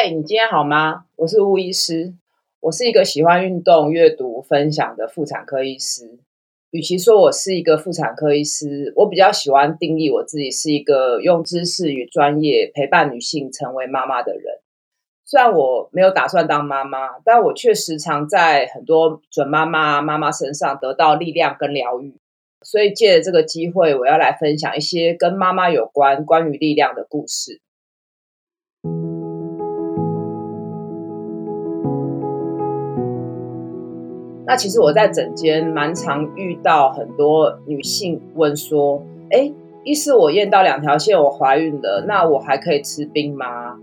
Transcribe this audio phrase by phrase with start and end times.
[0.00, 1.06] 嗨，你今天好吗？
[1.16, 2.14] 我是巫医师，
[2.60, 6.20] 我是一个喜欢运动、阅读、分享的妇产科医师。
[6.70, 14.60] 与其说我是一个妇产科医师，我比较喜欢定义我自己是一个用知识与专业陪伴女性成为妈妈的人。
[15.24, 22.14] 虽然我没有打算当妈妈，但我却时常在很多准妈妈、妈妈身上得到力量跟疗愈。
[22.62, 27.60] 所以借着这个机会，我要来分享一些跟妈妈有关、关于力量的故事。
[34.48, 39.52] 那其实我在诊间蛮常遇到很多女性问说：“哎，
[39.84, 43.76] 一是，我验到两条线，我怀孕了，那我还可以吃冰吗？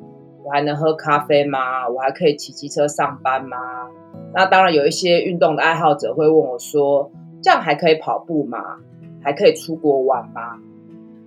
[0.43, 1.87] 我还能喝咖啡吗？
[1.87, 3.57] 我还可以骑机车上班吗？”
[4.33, 7.11] 那当然有一些运动的爱好者会问我说
[7.43, 8.57] ：“这样还可以跑步吗？
[9.21, 10.57] 还可以出国玩吗？”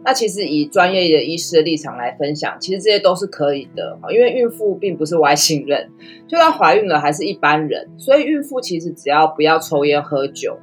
[0.08, 5.90] 那其实以专业的医师的立场来分享，其实这些都是可以的，因为孕妇并不是外星人，
[6.26, 10.56] 就算怀孕了还是一般人，所以孕妇其实只要不要抽烟喝酒，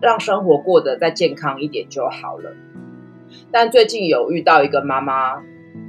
[0.00, 2.50] 让生活过得再健康一点就好了。
[3.52, 5.42] 但最近有遇到一个妈妈，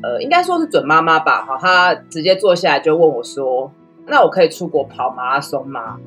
[0.04, 3.72] 呃，应该说是准妈妈吧，哈，她直接坐下来就问我说
[4.06, 5.98] ：“那我可以出国跑马拉松吗？”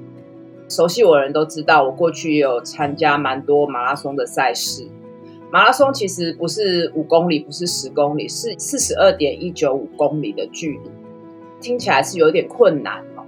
[0.68, 4.86] 熟悉我的人都知道，我过去也有参加蛮多马拉松的赛事。
[5.52, 10.90] 马拉松其实不是五公里，不是十公里，是四十二点一九五公里的距离，
[11.60, 13.24] 听起来是有点困难哦。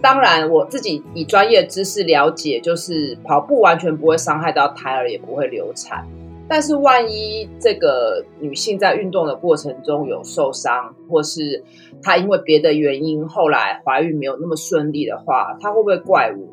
[0.00, 6.06] 当然，我自己以专业知识了解，就是跑步完全不会伤害到胎儿，也不会流产。
[6.48, 11.62] 但是，万一这个女性在运动的过程中有受伤，或是
[12.02, 16.46] 她因为别的原因后来怀孕没有那么顺利的话，她会不会怪我？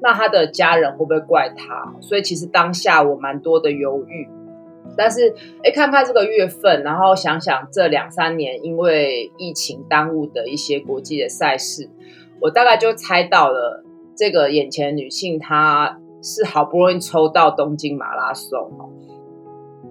[0.00, 1.94] 那她的家人会不会怪她？
[2.00, 4.26] 所以，其实当下我蛮多的犹豫。
[4.96, 5.34] 但是，
[5.64, 11.88] 哎，看看这个月份，然后想想这两三年因为疫情耽误的一些国际的赛事，
[12.40, 13.84] 我大概就猜到了，
[14.16, 18.90] 这个眼前女性她是好不容易抽到东京马拉松哦，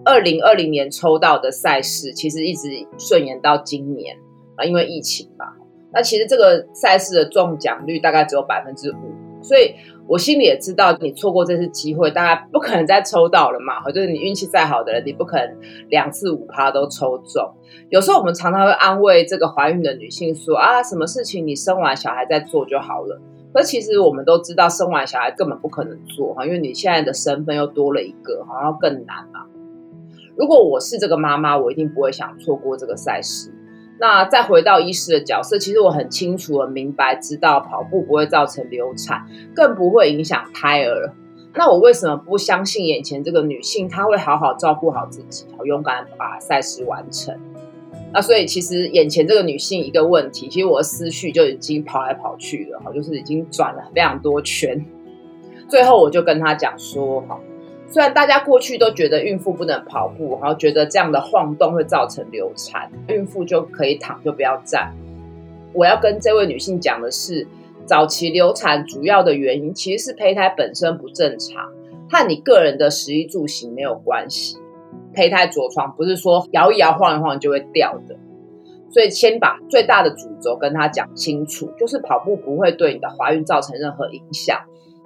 [0.03, 4.17] 二零二零年抽到的赛事，其实一直顺延到今年
[4.55, 5.53] 啊，因为疫情嘛。
[5.93, 9.24] 那其实这个赛事的中奖率大概只有百分之五。
[9.45, 9.75] 所以
[10.07, 13.81] 我心里也知道，你错过这次机会，大家不可能再抽到了嘛。
[13.93, 15.55] 就是你运气再好的人，你不可能
[15.89, 17.53] 两次五趴都抽中。
[17.89, 23.21] 有时候我们常常会安慰这个怀孕的女性说：“啊，什么事情你生完小孩再做就好了。”
[23.53, 29.45] 可其实我们都知道，生完小孩根本不可能做哈，因为你现在的身份又多了一个，好像更难嘛。
[30.35, 33.49] 如果我是这个妈妈，我一定不会想错过这个赛事。
[33.97, 39.25] 那再回到医师的角色，其实我很清楚的明白，知道跑步不会造成流产，
[39.55, 41.13] 更不会影响胎儿。
[41.53, 47.33] 那我为什么不相信眼前这个女性，她会好好照顾好自己，好勇敢把赛事完成？
[48.11, 54.85] 那所以其实眼前这个女性一个问题，其实我的思绪就已经跑来跑去了，哈，就是已经转了非常多圈。
[55.69, 57.39] 最后我就跟她讲说，哈。
[57.87, 64.93] 虽然大家过去都觉得孕妇不能跑步，然后觉得这样的晃动会造成流产，孕妇就可以躺就不要站。
[65.73, 67.47] 我要跟这位女性讲的是，
[67.85, 71.71] 早期流产主要的原因其实是胚胎本身不正常，
[72.09, 74.57] 和你个人的食衣住行没有关系。
[75.13, 78.17] 胚胎着床不是说摇一摇晃一晃就会掉的，
[78.89, 84.59] 所以先把最大的主轴跟她讲清楚，就是跑步不会对你的怀孕造成任何影响。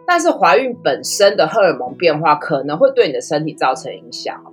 [0.10, 4.44] 但是怀孕本身的荷尔蒙变化可能会对你的身体造成影响，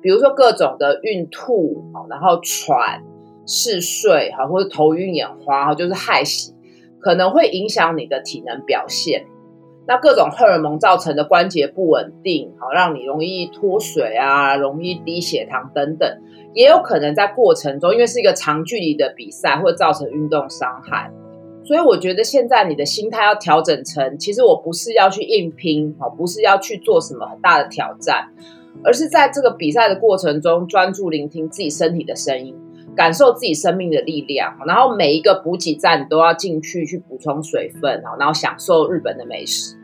[0.00, 3.02] 比如说各种的孕吐，然后喘、
[3.46, 6.54] 嗜睡，哈，或者头晕眼花，就是害喜，
[6.98, 9.26] 可能会影响你的体能表现。
[9.86, 16.22] 那各种荷尔蒙造成的关节不稳定，好，让你容易脱水啊，容易低血糖等等，
[16.54, 21.10] 也有可能在过程中，因为是一个长距离的比赛，会造成运动伤害。
[21.64, 28.28] 所以我觉得现在你的心态要调整成，其实我不是要去硬拼，不是要去做什么很大的挑战，
[28.82, 32.54] 而是在这个比赛的过程中专注聆听自己身体的声音，
[32.96, 39.76] 感受自己生命的力量，然后每一个补给站都要进去去补充水分，然后享受日本的美食。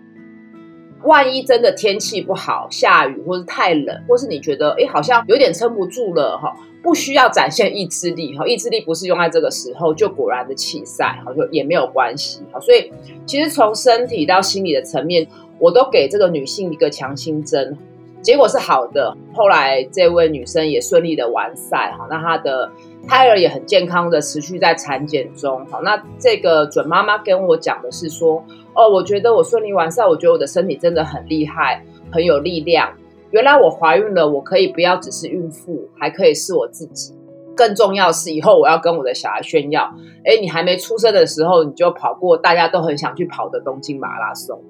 [1.04, 6.52] 万一真的天气不好，下雨或是太冷，或是你觉得诶好像有点撑不住了哈，
[6.82, 12.60] 不需要展现意志力哈，意志力不是用在这个时候就果然的弃赛哈，就也没有关系哈。
[12.60, 12.90] 所以
[13.26, 15.26] 其实从身体到心理的层面，
[15.58, 17.76] 我都给这个女性一个强心针，
[18.22, 19.16] 结果是好的。
[19.34, 22.70] 后来这位女生也顺利的完赛哈，那她的
[23.06, 25.80] 胎儿也很健康的持续在产检中哈。
[25.82, 28.44] 那这个准妈妈跟我讲的是说。
[28.74, 31.82] 哦，我觉得我顺利完赛，我觉得我的身体真的很厉害，
[32.12, 32.92] 很有力量。
[33.30, 37.14] 原来我怀孕了，我可以不要只是孕妇，还可以是我自己。
[37.54, 39.92] 更重要是，以后我要跟我的小孩炫耀，
[40.24, 44.62] 哎，你还没出生的时候，你就跑过大家都很想去跑的东京马拉松。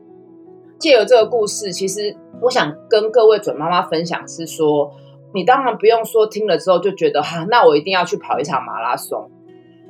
[0.78, 4.90] 借由这个故事，其实我想跟各位准妈妈分享是说，
[5.34, 9.30] 你当然不用说听了之后就觉得哈，那我一定要去跑一场马拉松，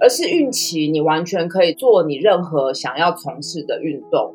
[0.00, 4.34] 而是孕期你完全可以做你任何想要从事的运动，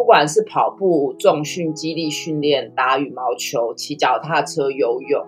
[0.00, 5.26] 不管是跑步、重训、肌力训练、打羽毛球、骑脚踏车、游泳。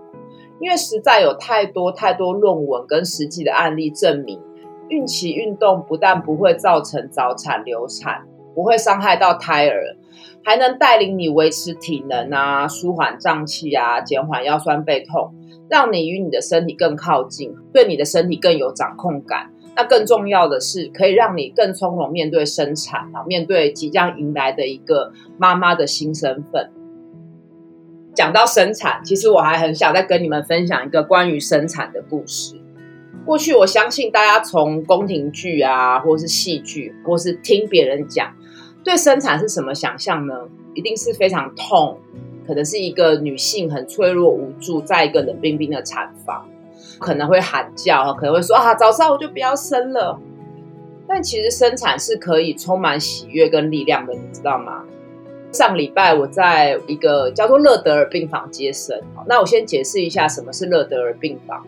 [0.61, 4.41] 因为实在有太多太多论文跟实际的案例证明，
[4.89, 8.23] 孕期运动不但不会造成早产、流产，
[8.55, 9.99] 不会伤害到胎儿，
[10.43, 15.35] 还能带领你维持体能啊，舒缓胀气啊，减缓腰酸背痛，
[15.69, 19.52] 让你与你的身体更靠近，对你的身体更有掌控感。
[19.75, 26.71] 那更重要的是，可以让你更从容面对生产啊，面对即将迎来的一个妈妈的新身份。
[28.15, 32.57] 讲到生产，其实我还很想再跟你们分享一个关于生产的故事。
[33.25, 38.35] 过去，我相信大家从宫廷剧啊，或是戏剧，或是听别人讲，
[38.85, 40.35] 对生产是什么想象呢？
[40.75, 41.99] 一定是非常痛，
[42.47, 46.47] 可能是一个女性很脆弱无助，在一个冷冰冰的产房，
[47.03, 50.19] 可能会喊叫，可能会说啊，早上我就不要生了。
[51.07, 54.85] 但其实生产是可以充满喜悦跟力量的，你知道吗？
[55.51, 61.63] 上礼拜我在一个叫做乐德尔病房接生，那我先解释一下什么是乐德尔病房。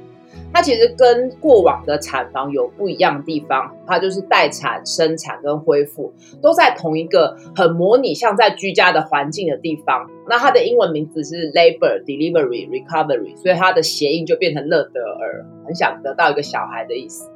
[0.54, 10.08] 它其实跟过往的产房有不一样的地方，它就是待产、生产跟恢复都在同一个很模拟像在居家的环境的地方。
[10.28, 17.28] 那它的英文名字是 Labor Delivery Recovery，所以它的谐音就变成乐德尔，很想得到一个小孩的意思。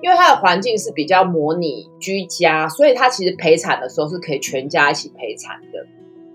[0.00, 5.86] 因为它的环境是比较模拟居家，所以它其实陪产的时候是可以全家一起陪产的。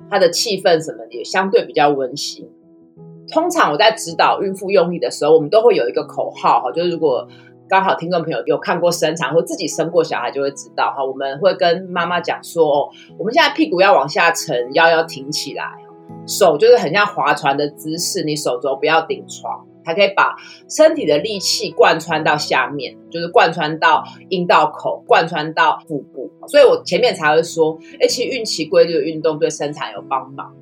[0.08, 2.48] 它的气氛什么的也相对比较温馨。
[3.30, 7.28] 通常我在指导孕妇用力的时候，我们都会有一个口号哈，就是如果
[7.68, 15.66] 刚好听众朋友有看过生产或自己生过小孩，就会知道哈，我们会跟妈妈讲说哦，我们现在屁股要往下沉，腰要挺起来，
[16.28, 19.66] 手就是很像划船的姿势，你手肘不要顶床。
[19.84, 20.36] 还可以把
[20.70, 26.30] 身体的力气贯穿到下面，就是贯穿到阴道口，贯穿到腹部。
[26.48, 30.54] 所以我前面才会说，哎，其实孕期规律的运动对生产有帮忙。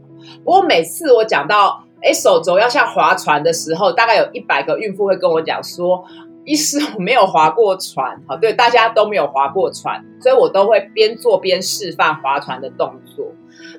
[0.45, 6.05] 不过每次我讲到，哎，手肘要像划船的时候，大概有一百个孕妇会跟我讲说，
[6.45, 13.25] 医师我没有划过船，好，对，大家都没有划过船，所以我都会边做边示范划船的动作。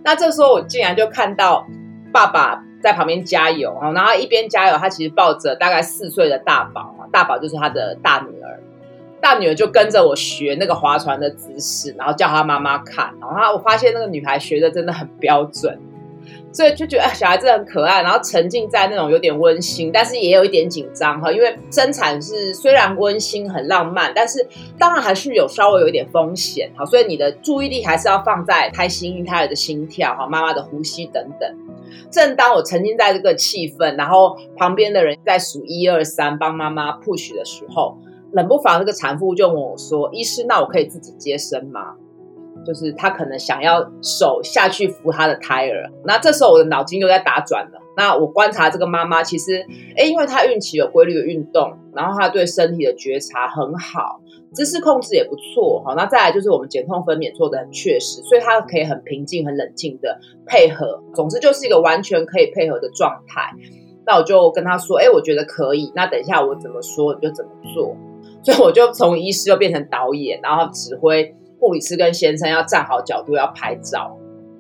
[0.05, 1.67] 那这时候我竟然就看到
[2.13, 2.65] 爸爸。
[2.83, 8.59] 在旁边加油，然后一边加油，他其实抱着大概四岁的大宝，大宝就是他的大女儿，
[9.21, 15.79] 大女儿就跟着我学那个划船的姿势，然后叫他妈妈看，然后我发现那个女孩学的真的很标准，
[16.53, 24.47] 所以就觉得小孩子很可爱，然后沉浸在那种有点温馨，但是也有一点紧张哈，因为生产是虽然温馨很浪漫，但是
[24.79, 31.57] 当然还是有稍微有一点风险哈，所以你的注意力还是要放在胎心、胎儿的心跳哈、妈妈的呼吸等等。
[32.11, 37.97] 正当我沉浸在这个气氛，然后旁边的人在数一二三帮妈妈 push 的时候，
[38.33, 41.95] 冷不防这个产妇就问我说：“医师，那我可以自己接生吗？”
[42.67, 45.91] 就是她可能想要手下去扶她的胎儿。
[46.05, 47.81] 那这时候我的脑筋又在打转了。
[47.97, 49.65] 那我观察这个妈妈，其实，
[49.97, 54.21] 诶，因为她孕期有规律的运动，然后她对身体的觉察很好。
[54.53, 63.53] 姿势控制也不错，好，那再来就是我们减痛分娩做得很确实，所以她可以很平静、很冷静的配合，总之就是一个完全可以配合的状态。
[64.05, 67.97] 那我就跟她说，哎，我觉得可以，那等一下我怎么说你就怎么做。
[68.43, 74.17] 所以我就从医师又变成导演，然后指挥护理师跟先生要站好角度要拍照。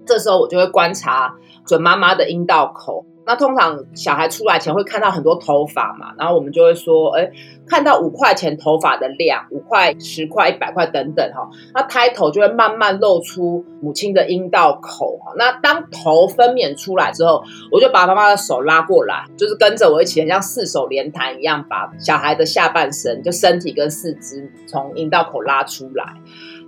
[0.06, 1.34] 这时候我就会观察
[1.66, 3.06] 准妈妈的阴道口。
[3.26, 7.30] 那通常小孩出来前会看到很多头发嘛，然后我们就会说，哎，
[7.64, 15.32] 看到五块钱头发的量，五块、十块、一百块等等哈，那胎头就会慢慢露出母亲的阴道口哈。
[15.36, 26.04] 那当头分娩出来之后，我就把妈妈的手拉过来，就是跟着我一起，像四手连弹一样，把小孩的下半身，就身体跟四肢从阴道口拉出来，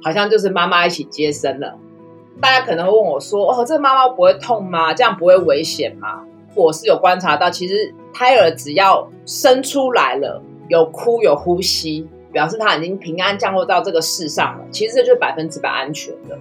[0.02, 1.78] 好像就是妈妈一起接生了。
[2.40, 4.92] 大家可能会问我说，哦，这个妈妈不会痛吗？
[4.92, 6.22] 这样不会危险吗？
[6.54, 14.64] 我是有观察到，其实胎儿只要生出来了，有哭有呼吸，表示他已经平安降落到这个世上了。
[14.70, 16.38] 其实这就是百分之百安全的，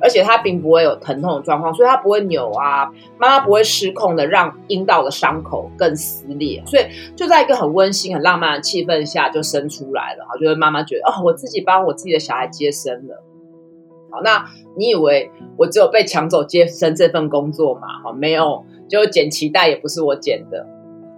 [0.00, 6.84] 而且他并不会有疼痛的状况，所以他不会扭啊，妈妈不会失控的让阴道的伤口更撕裂，所以
[7.16, 10.24] 就在一个很温馨、很浪漫的气氛下就生出来了。
[10.24, 13.22] 哈，就是妈妈觉得哦，我自己帮我自己的小孩接生了。
[14.10, 17.86] 好，那你以为我只有被抢走接生这份工作吗？
[18.02, 18.64] 好，没有。
[18.88, 20.64] 就剪脐带也不是我剪的，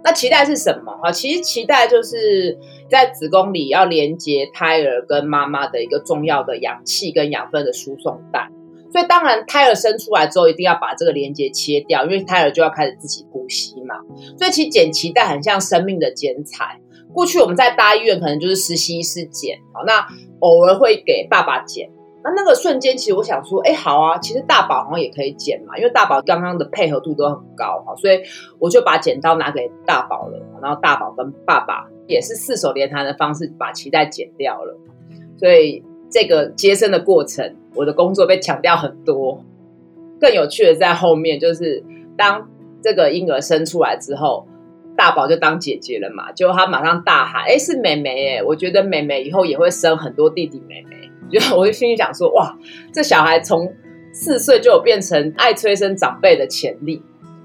[0.03, 0.91] 那脐带是什么？
[1.03, 2.57] 哈，其实脐带就是
[2.89, 8.49] 在子宫里要连接胎儿跟妈妈的一个重要的氧气跟养分的输送带。
[8.91, 13.95] 所以当然，胎儿生出来之后，一定要把这个连接切掉，因为胎儿就要开始自己呼吸嘛。
[14.37, 16.79] 所以其实剪脐带很像生命的剪彩。
[17.13, 20.05] 过去我们在大医院可能就是实习医师剪，好，那
[20.39, 21.89] 偶尔会给爸爸剪。
[22.21, 28.19] 那那个瞬间，其实我想说，哎，好啊，其实大宝好像也可以剪嘛，因为大宝刚刚的配合度都很高哈，所以
[28.59, 34.77] 我就把剪刀拿给大宝了，然后大宝跟爸爸也是四手连弹的方式把脐带剪掉了，
[35.37, 35.81] 所以
[36.11, 39.43] 这个接生的过程，我的工作被强调很多。
[40.19, 41.83] 更有趣的在后面，就是
[42.17, 42.49] 当
[42.81, 44.47] 这个婴儿生出来之后，
[44.97, 51.09] 大宝就当姐姐了嘛，结果他马上大喊，哎，是妹妹哎，我觉得妹妹以后也会生很多弟弟妹妹。
[51.31, 52.57] 就我就心里想说，哇，
[52.91, 53.71] 这小孩从
[54.11, 57.01] 四岁就有变成爱催生长辈的潜力。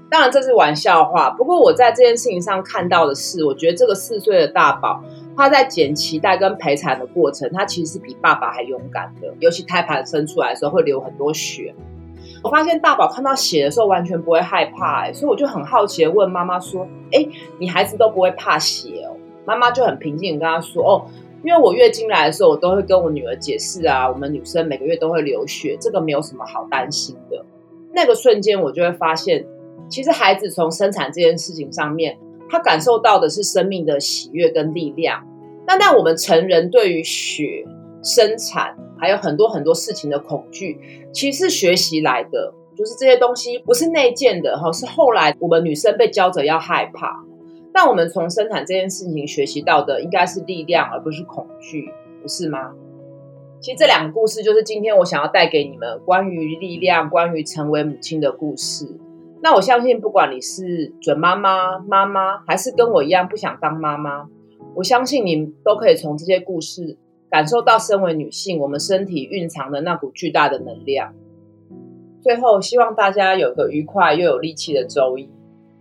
[0.09, 5.03] 当然这是玩笑话，不过我在这件事情上看到的是，我觉得这个四岁的大宝，
[5.35, 9.33] 他在剪脐带跟陪产的过程，他其实是比爸爸还勇敢的。
[9.39, 11.73] 尤其胎盘生出来的时候会流很多血，
[12.43, 17.27] 我发现大宝看到血的时候完全不会害怕，欸，所以我就很好奇的问妈妈说，哎，
[17.59, 19.15] 你孩子都不会怕血哦？
[19.45, 21.05] 妈妈就很平静跟他说，哦。
[21.43, 27.45] 因为我月经来的时候，我都会跟我女儿解释啊，我们女生每个月都会流血，这个没有什么好担心的。
[27.93, 29.45] 那个瞬间，我就会发现，
[29.87, 32.17] 其实孩子从生产这件事情上面，
[32.49, 35.25] 他感受到的是生命的喜悦跟力量。
[35.67, 37.65] 那但我们成人对于血、
[38.03, 40.79] 生产还有很多很多事情的恐惧，
[41.11, 47.23] 其实是学习来的，就是这些东西不是内建的哈，是后来我们女生被教着要害怕。
[47.73, 52.71] 但我们从生产这件事情学习到的，应该是力量，而不是恐惧，不是吗？
[53.59, 58.85] 其实这两个故事，就是今天我想要带给你们关于力量、关于成为母亲的故事。
[59.45, 64.27] 那我相信，不管你是准妈妈、妈妈，还是跟我一样不想当妈妈，
[64.73, 66.97] 我相信你都可以从这些故事
[67.29, 71.13] 感受到，身为女性，我们身体蕴藏的那股巨大的能量。
[72.23, 75.29] 最后，希望大家有个愉快又有力气的周一。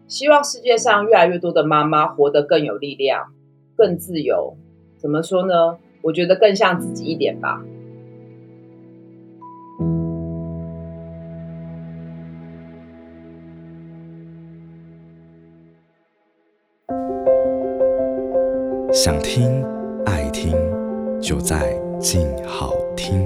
[0.06, 3.33] 希望世界上越来越多的妈妈活得更有力量、
[3.78, 4.59] 更自由。
[4.99, 5.78] 怎么说呢？
[6.02, 7.64] 我觉得更像自己一点吧。
[18.94, 19.60] 想听、
[20.06, 20.56] 爱听，
[21.20, 23.24] 就在静好听。